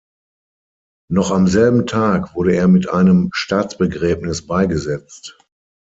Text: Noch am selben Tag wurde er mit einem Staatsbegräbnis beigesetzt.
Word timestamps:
Noch 1.11 1.29
am 1.29 1.45
selben 1.47 1.85
Tag 1.85 2.33
wurde 2.33 2.55
er 2.55 2.67
mit 2.67 2.89
einem 2.89 3.29
Staatsbegräbnis 3.33 4.47
beigesetzt. 4.47 5.37